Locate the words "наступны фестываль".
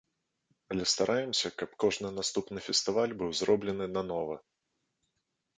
2.19-3.15